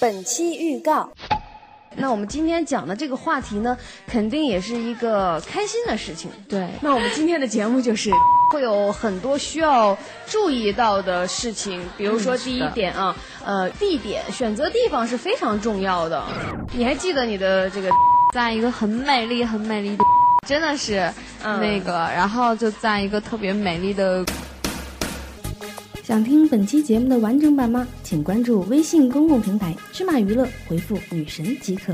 [0.00, 1.10] 本期预告。
[1.96, 3.76] 那我们今天讲的这个话题呢，
[4.06, 6.30] 肯定也是一个开心的事情。
[6.48, 8.10] 对，那我们今天的节目就是
[8.50, 9.96] 会有很多需要
[10.26, 16.22] 注意到的事情，比如说第一点啊，呃，地点选择地方是非常重要的。
[16.72, 17.90] 你还记得你的这个，
[18.32, 20.04] 在一个很美丽、很美丽的，
[20.46, 21.12] 真的是
[21.42, 24.24] 那个，然后就在一个特别美丽的。
[26.02, 27.86] 想听本期节目的完整版吗？
[28.02, 31.92] 请关注微信公共平台“芝麻娱乐”，回复“女神”即可。